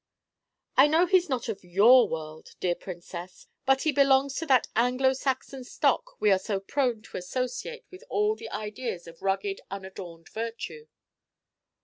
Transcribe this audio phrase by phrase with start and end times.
[0.77, 5.13] "I know he's not of your world, dear Princess, but he belongs to that Anglo
[5.13, 10.27] Saxon stock we are so prone to associate with all the ideas of rugged, unadorned
[10.29, 10.87] virtue."